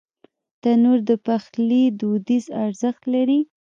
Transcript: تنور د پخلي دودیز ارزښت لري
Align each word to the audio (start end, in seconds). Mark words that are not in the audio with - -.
تنور 0.61 0.99
د 1.09 1.11
پخلي 1.25 1.83
دودیز 1.99 2.45
ارزښت 2.63 3.01
لري 3.13 3.39